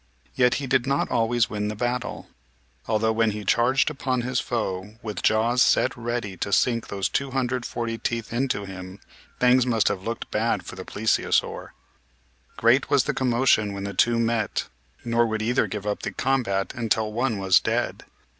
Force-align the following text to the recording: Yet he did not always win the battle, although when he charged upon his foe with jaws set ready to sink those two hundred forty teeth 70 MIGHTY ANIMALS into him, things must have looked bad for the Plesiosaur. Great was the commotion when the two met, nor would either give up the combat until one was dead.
Yet 0.33 0.55
he 0.55 0.65
did 0.65 0.87
not 0.87 1.11
always 1.11 1.47
win 1.47 1.67
the 1.67 1.75
battle, 1.75 2.27
although 2.87 3.11
when 3.11 3.29
he 3.29 3.45
charged 3.45 3.91
upon 3.91 4.21
his 4.21 4.39
foe 4.39 4.95
with 5.03 5.21
jaws 5.21 5.61
set 5.61 5.95
ready 5.95 6.35
to 6.37 6.51
sink 6.51 6.87
those 6.87 7.07
two 7.07 7.29
hundred 7.29 7.67
forty 7.67 7.99
teeth 7.99 8.29
70 8.29 8.33
MIGHTY 8.33 8.43
ANIMALS 8.43 8.67
into 8.67 8.73
him, 8.73 8.99
things 9.39 9.65
must 9.67 9.87
have 9.89 10.01
looked 10.01 10.31
bad 10.31 10.63
for 10.65 10.75
the 10.75 10.85
Plesiosaur. 10.85 11.73
Great 12.57 12.89
was 12.89 13.03
the 13.03 13.13
commotion 13.13 13.73
when 13.73 13.83
the 13.83 13.93
two 13.93 14.17
met, 14.17 14.69
nor 15.05 15.27
would 15.27 15.43
either 15.43 15.67
give 15.67 15.85
up 15.85 16.01
the 16.01 16.11
combat 16.11 16.73
until 16.73 17.13
one 17.13 17.37
was 17.37 17.59
dead. 17.59 18.03